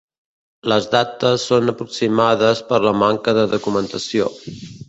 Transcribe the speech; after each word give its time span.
Les 0.71 0.87
dates 0.95 1.45
són 1.51 1.69
aproximades 1.75 2.65
per 2.73 2.83
la 2.89 2.97
manca 3.05 3.39
de 3.41 3.47
documentació. 3.55 4.33